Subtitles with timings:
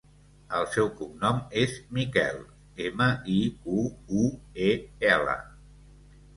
[0.59, 2.41] El seu cognom és Miquel:
[2.87, 3.79] ema, i, cu,
[4.25, 4.33] u,
[4.73, 4.75] e,
[5.15, 5.41] ela.